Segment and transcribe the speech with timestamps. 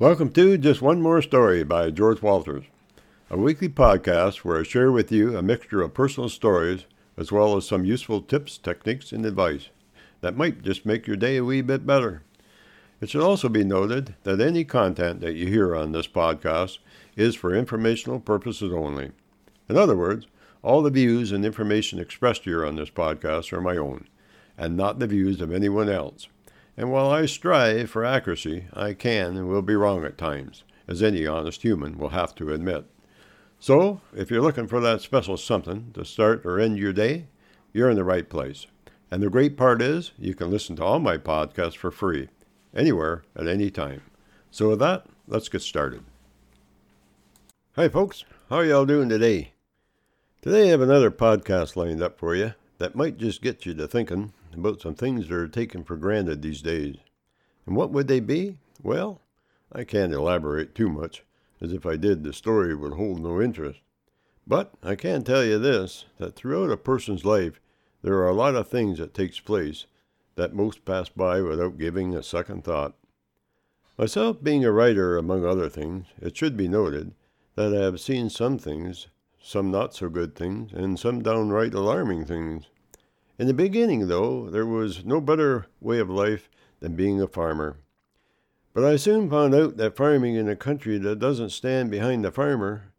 [0.00, 2.62] Welcome to Just One More Story by George Walters,
[3.30, 6.84] a weekly podcast where I share with you a mixture of personal stories
[7.16, 9.70] as well as some useful tips, techniques, and advice
[10.20, 12.22] that might just make your day a wee bit better.
[13.00, 16.78] It should also be noted that any content that you hear on this podcast
[17.16, 19.10] is for informational purposes only.
[19.68, 20.28] In other words,
[20.62, 24.06] all the views and information expressed here on this podcast are my own,
[24.56, 26.28] and not the views of anyone else.
[26.78, 31.02] And while I strive for accuracy, I can and will be wrong at times, as
[31.02, 32.84] any honest human will have to admit.
[33.58, 37.26] So, if you're looking for that special something to start or end your day,
[37.72, 38.68] you're in the right place.
[39.10, 42.28] And the great part is, you can listen to all my podcasts for free,
[42.72, 44.02] anywhere, at any time.
[44.52, 46.04] So, with that, let's get started.
[47.74, 48.24] Hi, folks.
[48.50, 49.50] How y'all doing today?
[50.42, 53.88] Today, I have another podcast lined up for you that might just get you to
[53.88, 56.96] thinking about some things that are taken for granted these days.
[57.66, 58.58] And what would they be?
[58.82, 59.20] Well,
[59.72, 61.24] I can't elaborate too much,
[61.60, 63.80] as if I did, the story would hold no interest.
[64.46, 67.60] But I can tell you this that throughout a person's life,
[68.02, 69.86] there are a lot of things that takes place
[70.36, 72.94] that most pass by without giving a second thought.
[73.98, 77.12] Myself being a writer, among other things, it should be noted
[77.56, 79.08] that I have seen some things,
[79.42, 82.66] some not so good things, and some downright alarming things.
[83.38, 86.50] In the beginning, though, there was no better way of life
[86.80, 87.76] than being a farmer.
[88.74, 92.32] But I soon found out that farming in a country that doesn't stand behind the
[92.32, 92.92] farmer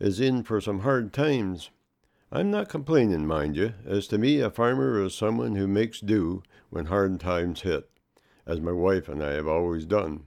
[0.00, 1.70] is in for some hard times.
[2.32, 6.42] I'm not complaining, mind you, as to me, a farmer is someone who makes do
[6.70, 7.88] when hard times hit,
[8.44, 10.24] as my wife and I have always done.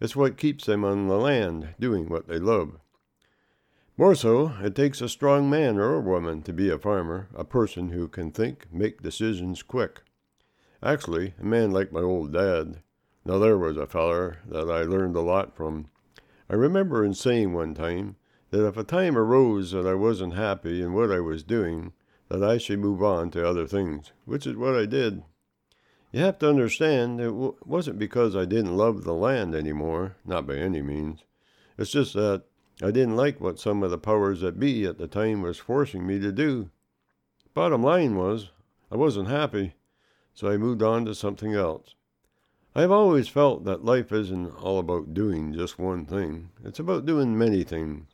[0.00, 2.80] It's what keeps them on the land, doing what they love.
[4.00, 7.44] More so, it takes a strong man or a woman to be a farmer, a
[7.44, 10.00] person who can think, make decisions quick.
[10.82, 12.80] Actually, a man like my old dad.
[13.26, 15.90] Now there was a feller that I learned a lot from.
[16.48, 18.16] I remember him saying one time
[18.48, 21.92] that if a time arose that I wasn't happy in what I was doing,
[22.30, 25.24] that I should move on to other things, which is what I did.
[26.10, 30.46] You have to understand, it w- wasn't because I didn't love the land anymore, not
[30.46, 31.22] by any means.
[31.76, 32.44] It's just that
[32.82, 36.06] I didn't like what some of the powers that be at the time was forcing
[36.06, 36.70] me to do.
[37.52, 38.52] Bottom line was,
[38.90, 39.74] I wasn't happy,
[40.32, 41.94] so I moved on to something else.
[42.74, 46.50] I've always felt that life isn't all about doing just one thing.
[46.64, 48.06] It's about doing many things.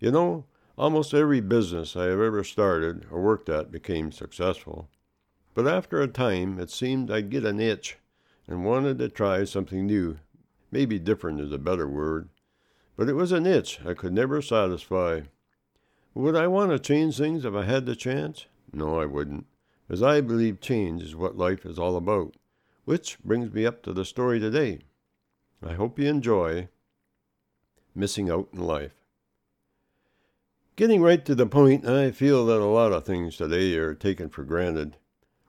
[0.00, 0.44] You know,
[0.76, 4.90] almost every business I have ever started or worked at became successful.
[5.54, 7.96] But after a time, it seemed I'd get an itch
[8.46, 10.18] and wanted to try something new.
[10.70, 12.28] Maybe different is a better word
[13.00, 15.22] but it was an itch I could never satisfy.
[16.12, 18.44] Would I want to change things if I had the chance?
[18.74, 19.46] No, I wouldn't,
[19.88, 22.34] as I believe change is what life is all about.
[22.84, 24.80] Which brings me up to the story today.
[25.66, 26.68] I hope you enjoy
[27.94, 28.96] Missing Out in Life.
[30.76, 34.28] Getting right to the point, I feel that a lot of things today are taken
[34.28, 34.98] for granted.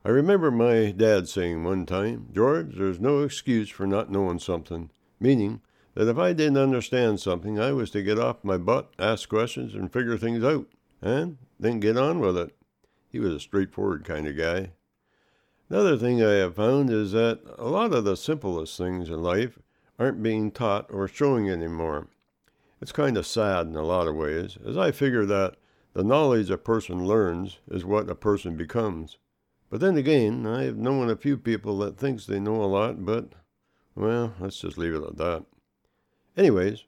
[0.05, 4.89] I remember my dad saying one time, George, there's no excuse for not knowing something,
[5.19, 5.59] meaning
[5.95, 9.73] that if I didn't understand something, I was to get off my butt, ask questions,
[9.73, 10.67] and figure things out,
[11.01, 12.55] and then get on with it.
[13.09, 14.71] He was a straightforward kind of guy.
[15.69, 19.59] Another thing I have found is that a lot of the simplest things in life
[19.97, 22.07] aren't being taught or showing anymore.
[22.81, 25.55] It's kind of sad in a lot of ways, as I figure that
[25.93, 29.17] the knowledge a person learns is what a person becomes.
[29.69, 33.29] But then again, I've known a few people that thinks they know a lot, but,
[33.95, 35.45] well, let's just leave it at that.
[36.37, 36.85] Anyways,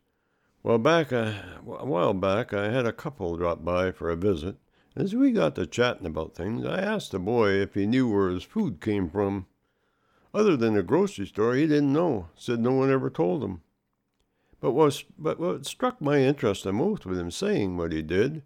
[0.63, 1.33] well, back uh,
[1.67, 4.55] a while back, I had a couple drop by for a visit.
[4.95, 8.29] As we got to chatting about things, I asked the boy if he knew where
[8.29, 9.47] his food came from.
[10.33, 12.29] Other than the grocery store, he didn't know.
[12.35, 13.61] Said no one ever told him.
[14.61, 18.43] But what, but what struck my interest the most with him saying what he did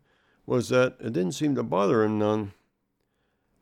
[0.48, 2.54] was that it didn't seem to bother him none.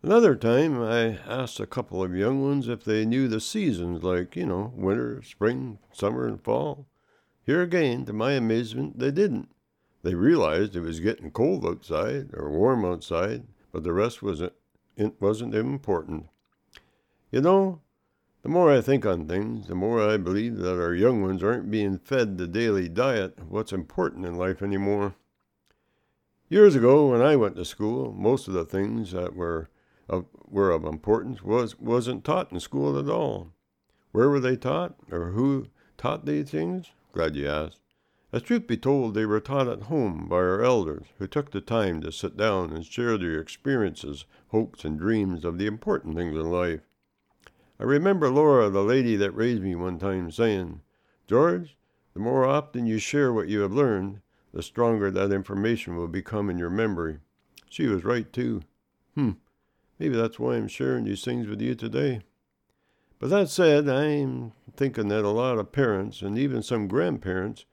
[0.01, 4.35] Another time, I asked a couple of young ones if they knew the seasons, like,
[4.37, 6.85] you know, winter, spring, summer, and fall.
[7.45, 9.49] Here again, to my amazement, they didn't.
[10.01, 14.53] They realized it was getting cold outside or warm outside, but the rest wasn't,
[14.97, 16.27] it wasn't important.
[17.31, 17.81] You know,
[18.41, 21.69] the more I think on things, the more I believe that our young ones aren't
[21.69, 25.13] being fed the daily diet of what's important in life anymore.
[26.49, 29.69] Years ago, when I went to school, most of the things that were
[30.07, 33.51] of, were of importance was, wasn't taught in school at all.
[34.11, 36.91] Where were they taught, or who taught these things?
[37.15, 37.79] Glad you asked.
[38.33, 41.61] As truth be told, they were taught at home by our elders, who took the
[41.61, 46.35] time to sit down and share their experiences, hopes, and dreams of the important things
[46.35, 46.81] in life.
[47.79, 50.81] I remember Laura, the lady that raised me, one time saying,
[51.25, 51.77] George,
[52.13, 54.19] The more often you share what you have learned,
[54.51, 57.19] the stronger that information will become in your memory.
[57.69, 58.61] She was right, too.
[59.13, 59.31] Hmm,
[59.99, 62.23] maybe that's why I'm sharing these things with you today.
[63.19, 67.65] But that said, I'm thinking that a lot of parents and even some grandparents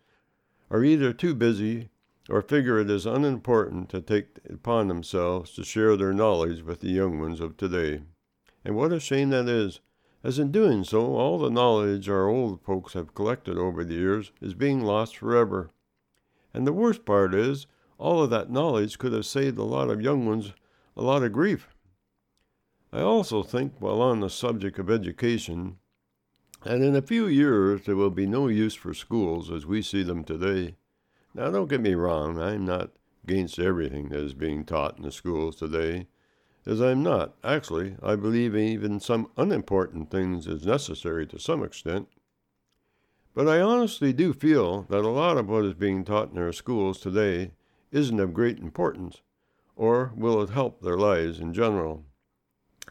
[0.70, 1.90] are either too busy
[2.30, 6.90] or figure it is unimportant to take upon themselves to share their knowledge with the
[6.90, 8.02] young ones of today.
[8.64, 9.80] And what a shame that is,
[10.22, 14.30] as in doing so, all the knowledge our old folks have collected over the years
[14.40, 15.70] is being lost forever.
[16.54, 17.66] And the worst part is,
[17.98, 20.52] all of that knowledge could have saved a lot of young ones
[20.96, 21.71] a lot of grief.
[22.94, 25.78] I also think, while on the subject of education,
[26.62, 30.02] that in a few years there will be no use for schools as we see
[30.02, 30.76] them today.
[31.34, 32.90] Now, don't get me wrong, I'm not
[33.24, 36.06] against everything that is being taught in the schools today,
[36.66, 37.34] as I'm not.
[37.42, 42.08] Actually, I believe even some unimportant things is necessary to some extent.
[43.34, 46.52] But I honestly do feel that a lot of what is being taught in our
[46.52, 47.52] schools today
[47.90, 49.22] isn't of great importance,
[49.76, 52.04] or will it help their lives in general.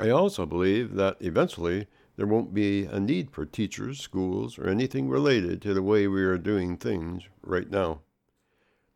[0.02, 5.08] I also believe that eventually there won't be a need for teachers, schools, or anything
[5.08, 8.02] related to the way we are doing things right now.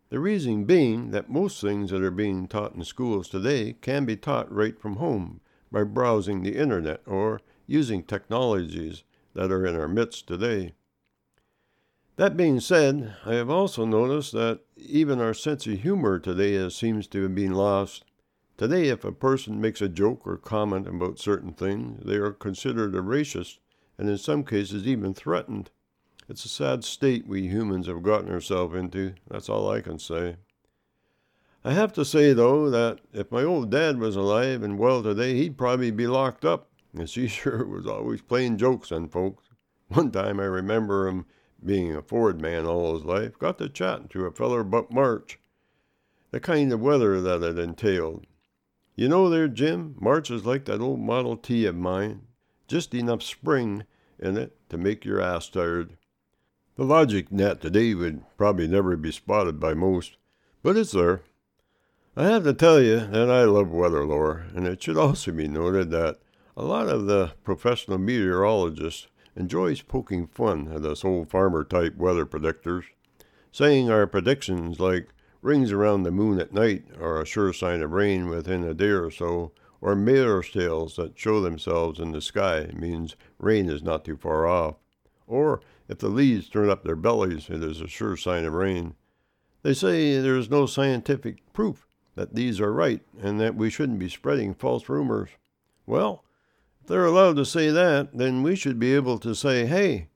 [0.09, 4.17] The reason being that most things that are being taught in schools today can be
[4.17, 5.41] taught right from home
[5.71, 9.03] by browsing the internet or using technologies
[9.35, 10.73] that are in our midst today.
[12.15, 17.05] That being said, I have also noticed that even our sense of humor today seems
[17.09, 18.05] to have been lost.
[18.57, 22.95] Today, if a person makes a joke or comment about certain things, they are considered
[22.95, 23.57] a racist
[23.97, 25.71] and in some cases even threatened.
[26.29, 29.13] It's a sad state we humans have gotten ourselves into.
[29.29, 30.37] That's all I can say.
[31.65, 35.33] I have to say, though, that if my old dad was alive and well today,
[35.35, 36.69] he'd probably be locked up,
[36.99, 39.49] as he sure was always playing jokes on folks.
[39.89, 41.25] One time I remember him
[41.63, 45.39] being a Ford man all his life, got to chatting to a feller about March,
[46.31, 48.25] the kind of weather that it entailed.
[48.97, 52.21] You know there, Jim, March is like that old Model T of mine,
[52.65, 53.83] just enough spring
[54.17, 55.97] in it to make your ass tired.
[56.77, 60.15] The logic net today would probably never be spotted by most,
[60.63, 61.23] but it's there.
[62.15, 65.49] I have to tell you that I love weather lore, and it should also be
[65.49, 66.19] noted that
[66.55, 72.25] a lot of the professional meteorologists enjoys poking fun at us old farmer type weather
[72.25, 72.85] predictors,
[73.51, 75.09] saying our predictions like
[75.45, 78.89] rings around the moon at night are a sure sign of rain within a day
[78.89, 84.03] or so, or mare's tails that show themselves in the sky means rain is not
[84.03, 84.77] too far off,
[85.27, 88.95] or if the leaves turn up their bellies, it is a sure sign of rain.
[89.61, 93.99] They say there is no scientific proof that these are right and that we shouldn't
[93.99, 95.29] be spreading false rumors.
[95.85, 96.23] Well,
[96.81, 100.07] if they're allowed to say that, then we should be able to say, hey,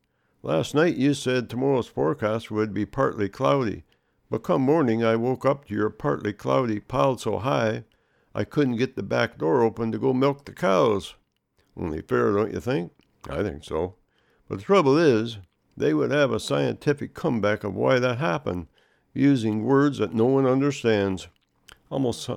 [0.42, 3.84] last night you said tomorrow's forecast would be partly cloudy,
[4.30, 7.84] but come morning I woke up to your partly cloudy piled so high
[8.34, 11.16] I couldn't get the back door open to go milk the cows.
[11.76, 12.92] Only fair, don't you think?
[13.28, 13.96] I think so.
[14.48, 15.40] But the trouble is,
[15.76, 18.68] they would have a scientific comeback of why that happened,
[19.14, 21.28] using words that no one understands.
[21.90, 22.30] Almost,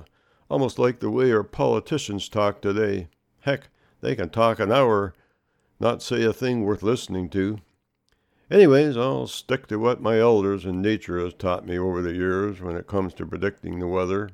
[0.49, 3.07] almost like the way our politicians talk today.
[3.41, 3.69] Heck,
[4.01, 5.13] they can talk an hour,
[5.79, 7.59] not say a thing worth listening to.
[8.53, 12.61] Anyways, I'll stick to what my elders and nature has taught me over the years
[12.61, 14.29] when it comes to predicting the weather.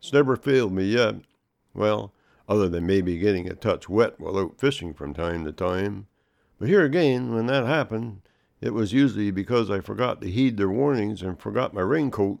[0.00, 1.14] It's never failed me yet.
[1.72, 2.12] Well,
[2.48, 6.08] other than maybe getting a touch wet while out fishing from time to time.
[6.58, 8.22] But here again, when that happened,
[8.60, 12.40] it was usually because I forgot to heed their warnings and forgot my raincoat.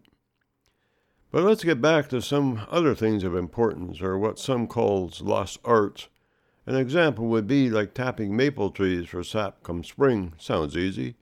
[1.30, 5.60] But let's get back to some other things of importance, or what some calls lost
[5.64, 6.08] arts,
[6.66, 10.34] an example would be like tapping maple trees for sap come spring.
[10.38, 11.16] Sounds easy,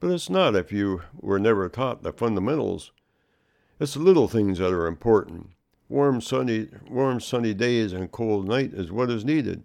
[0.00, 2.90] but it's not if you were never taught the fundamentals.
[3.78, 5.50] It's the little things that are important.
[5.88, 9.64] Warm sunny, warm sunny days and cold night is what is needed.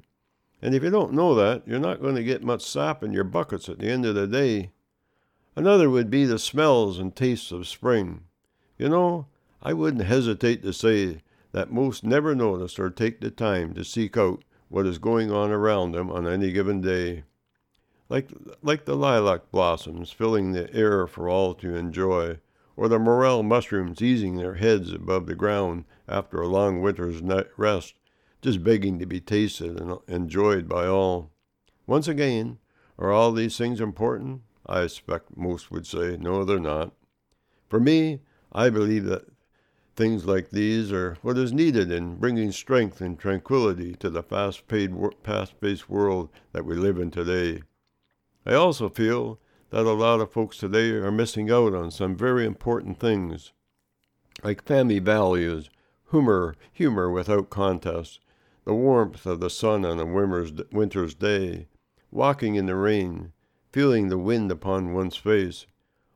[0.62, 3.24] And if you don't know that, you're not going to get much sap in your
[3.24, 4.72] buckets at the end of the day.
[5.56, 8.24] Another would be the smells and tastes of spring.
[8.78, 9.28] You know,
[9.62, 14.18] I wouldn't hesitate to say that most never notice or take the time to seek
[14.18, 17.24] out what is going on around them on any given day.
[18.08, 18.30] Like,
[18.62, 22.40] like the lilac blossoms filling the air for all to enjoy,
[22.78, 27.22] or the morel mushrooms easing their heads above the ground after a long winter's
[27.58, 27.96] rest,
[28.42, 31.32] just begging to be tasted and enjoyed by all.
[31.88, 32.60] Once again,
[33.00, 34.42] are all these things important?
[34.68, 36.94] I expect most would say, no, they're not.
[37.70, 38.22] For me,
[38.52, 39.28] I believe that
[39.96, 44.68] Things like these are what is needed in bringing strength and tranquility to the fast
[44.68, 47.62] paced world that we live in today.
[48.48, 49.40] I also feel
[49.72, 53.54] that a lot of folks today are missing out on some very important things,
[54.44, 55.72] like family values,
[56.12, 58.20] humor, humor without contest,
[58.64, 61.68] the warmth of the sun on a winter's day,
[62.12, 63.34] walking in the rain,
[63.72, 65.66] feeling the wind upon one's face,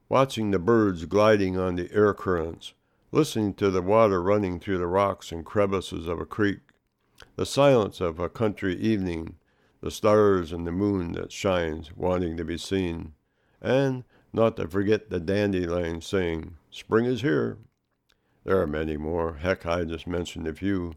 [0.08, 2.74] watching the birds gliding on the air currents,
[3.12, 6.60] listening to the water running through the rocks and crevices of a creek,
[7.36, 9.36] the silence of a country evening,
[9.82, 13.14] the stars and the moon that shines, wanting to be seen,
[13.62, 17.58] and not to forget the dandelion saying, Spring is here.
[18.44, 19.36] There are many more.
[19.36, 20.94] Heck, I just mentioned a few.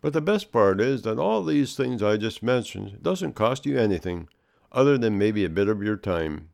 [0.00, 3.78] But the best part is that all these things I just mentioned doesn't cost you
[3.78, 4.28] anything
[4.70, 6.50] other than maybe a bit of your time.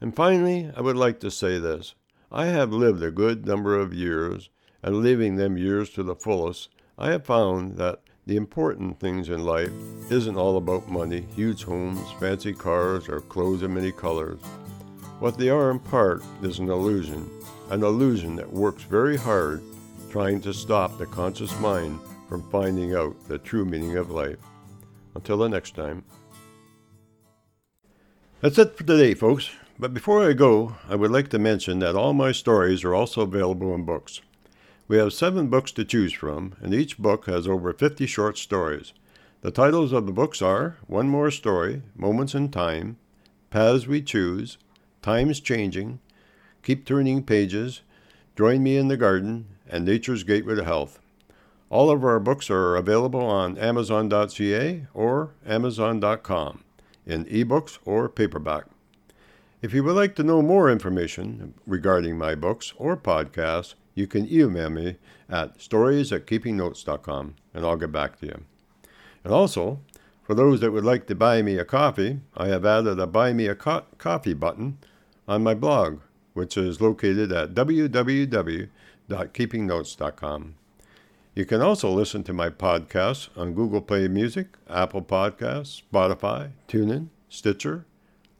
[0.00, 1.94] And finally, I would like to say this.
[2.32, 4.50] I have lived a good number of years,
[4.82, 9.44] and living them years to the fullest, I have found that the important things in
[9.44, 9.70] life
[10.10, 14.40] isn't all about money, huge homes, fancy cars, or clothes in many colors.
[15.20, 17.30] What they are in part is an illusion,
[17.70, 19.62] an illusion that works very hard
[20.10, 24.38] trying to stop the conscious mind from finding out the true meaning of life.
[25.14, 26.04] Until the next time.
[28.40, 29.50] That's it for today, folks.
[29.78, 33.22] But before I go, I would like to mention that all my stories are also
[33.22, 34.20] available in books.
[34.88, 38.92] We have seven books to choose from, and each book has over 50 short stories.
[39.40, 42.96] The titles of the books are One More Story, Moments in Time,
[43.50, 44.58] Paths We Choose,
[45.02, 45.98] Times Changing,
[46.62, 47.82] Keep Turning Pages,
[48.36, 51.00] Join Me in the Garden, and Nature's Gateway to Health.
[51.68, 56.62] All of our books are available on Amazon.ca or Amazon.com
[57.04, 58.66] in ebooks or paperback.
[59.62, 64.32] If you would like to know more information regarding my books or podcasts, you can
[64.32, 64.98] email me
[65.28, 68.44] at stories at keepingnotes.com and I'll get back to you.
[69.24, 69.80] And also,
[70.22, 73.32] for those that would like to buy me a coffee, I have added a Buy
[73.32, 74.78] Me a co- Coffee button
[75.26, 76.00] on my blog,
[76.34, 80.54] which is located at www.keepingnotes.com.
[81.34, 87.08] You can also listen to my podcasts on Google Play Music, Apple Podcasts, Spotify, TuneIn,
[87.28, 87.84] Stitcher,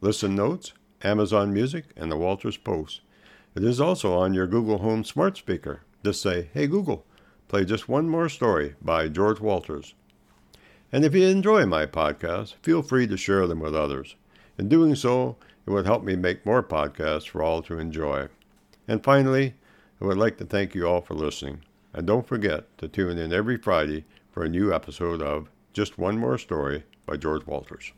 [0.00, 0.72] Listen Notes,
[1.02, 3.02] Amazon Music, and the Walters Post.
[3.56, 5.80] It is also on your Google Home smart speaker.
[6.04, 7.06] Just say, Hey Google,
[7.48, 9.94] play just one more story by George Walters.
[10.92, 14.14] And if you enjoy my podcasts, feel free to share them with others.
[14.58, 18.28] In doing so, it would help me make more podcasts for all to enjoy.
[18.86, 19.54] And finally,
[20.02, 21.62] I would like to thank you all for listening.
[21.94, 26.18] And don't forget to tune in every Friday for a new episode of Just One
[26.18, 27.92] More Story by George Walters.